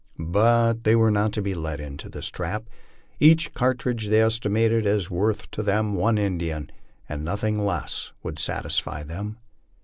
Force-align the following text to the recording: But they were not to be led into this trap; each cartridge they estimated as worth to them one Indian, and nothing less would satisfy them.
But 0.17 0.83
they 0.83 0.95
were 0.95 1.11
not 1.11 1.31
to 1.33 1.43
be 1.43 1.53
led 1.53 1.79
into 1.79 2.09
this 2.09 2.29
trap; 2.29 2.63
each 3.19 3.53
cartridge 3.53 4.07
they 4.07 4.19
estimated 4.23 4.87
as 4.87 5.11
worth 5.11 5.51
to 5.51 5.61
them 5.61 5.93
one 5.93 6.17
Indian, 6.17 6.71
and 7.07 7.23
nothing 7.23 7.63
less 7.63 8.11
would 8.23 8.39
satisfy 8.39 9.03
them. 9.03 9.37